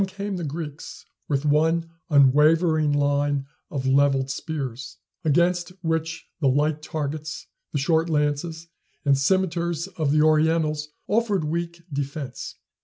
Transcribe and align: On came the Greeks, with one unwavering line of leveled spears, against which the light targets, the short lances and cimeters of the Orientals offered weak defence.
On 0.01 0.07
came 0.07 0.37
the 0.37 0.43
Greeks, 0.43 1.05
with 1.27 1.45
one 1.45 1.91
unwavering 2.09 2.91
line 2.91 3.45
of 3.69 3.85
leveled 3.85 4.31
spears, 4.31 4.97
against 5.23 5.69
which 5.83 6.25
the 6.39 6.47
light 6.47 6.81
targets, 6.81 7.45
the 7.71 7.77
short 7.77 8.09
lances 8.09 8.67
and 9.05 9.15
cimeters 9.15 9.87
of 9.97 10.11
the 10.11 10.23
Orientals 10.23 10.87
offered 11.07 11.43
weak 11.43 11.83
defence. 11.93 12.55